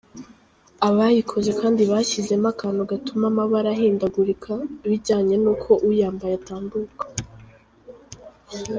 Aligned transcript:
Abayikoze 0.87 1.51
kandi 1.61 1.81
bashyizemo 1.91 2.47
akantu 2.53 2.81
gatuma 2.91 3.25
amabara 3.31 3.69
ahindagurika, 3.75 4.51
bijyanye 4.89 5.35
n’uko 5.43 5.69
uyambaye 5.89 6.33
atambuka. 6.39 7.03